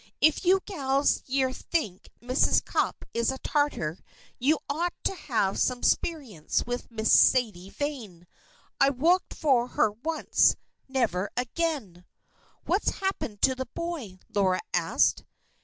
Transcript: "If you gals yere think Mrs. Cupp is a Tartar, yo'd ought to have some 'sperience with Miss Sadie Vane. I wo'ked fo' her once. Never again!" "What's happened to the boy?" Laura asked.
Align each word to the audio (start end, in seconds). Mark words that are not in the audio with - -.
"If 0.19 0.43
you 0.45 0.61
gals 0.65 1.21
yere 1.27 1.53
think 1.53 2.09
Mrs. 2.23 2.65
Cupp 2.65 3.05
is 3.13 3.29
a 3.29 3.37
Tartar, 3.37 3.99
yo'd 4.39 4.57
ought 4.67 4.95
to 5.03 5.13
have 5.13 5.59
some 5.59 5.83
'sperience 5.83 6.65
with 6.65 6.89
Miss 6.89 7.11
Sadie 7.11 7.69
Vane. 7.69 8.25
I 8.79 8.89
wo'ked 8.89 9.35
fo' 9.35 9.67
her 9.67 9.91
once. 9.91 10.55
Never 10.87 11.29
again!" 11.37 12.05
"What's 12.65 12.97
happened 12.99 13.43
to 13.43 13.53
the 13.53 13.67
boy?" 13.67 14.17
Laura 14.33 14.61
asked. 14.73 15.23